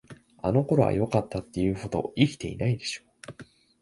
[0.41, 3.03] あの頃はよかった、って言うほど生きてないでしょ。